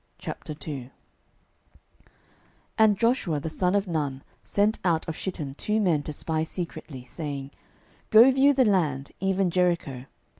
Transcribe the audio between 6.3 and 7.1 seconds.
secretly,